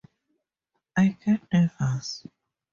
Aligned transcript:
I 0.97 1.15
get 1.23 1.41
nervous. 1.53 2.25